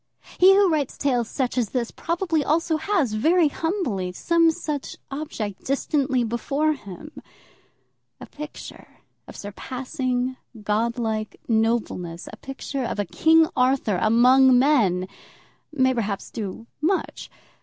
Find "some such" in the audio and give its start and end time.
4.11-4.97